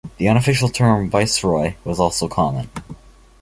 The 0.17 0.27
unofficial 0.27 0.67
term 0.67 1.11
Viceroy 1.11 1.75
was 1.83 1.99
also 1.99 2.27
common. 2.27 2.71